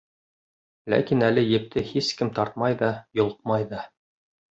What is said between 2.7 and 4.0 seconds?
ҙа, йолҡмай ҙа.